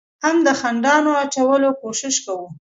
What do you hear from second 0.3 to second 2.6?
د خنډانو اچولو کوشش کوو،